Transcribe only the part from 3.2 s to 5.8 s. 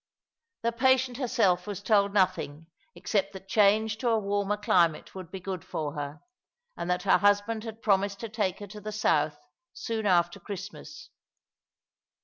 that change to a warmer climate would be good